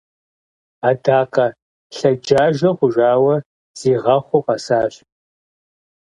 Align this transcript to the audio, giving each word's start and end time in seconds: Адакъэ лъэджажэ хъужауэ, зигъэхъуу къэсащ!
Адакъэ 0.89 1.47
лъэджажэ 1.97 2.69
хъужауэ, 2.77 3.35
зигъэхъуу 3.79 4.45
къэсащ! 4.45 4.93